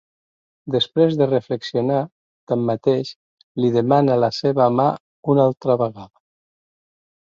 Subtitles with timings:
[0.75, 1.99] Després de reflexionar,
[2.51, 3.11] tanmateix,
[3.65, 4.89] li demana la seva mà
[5.35, 6.15] una altra vegada.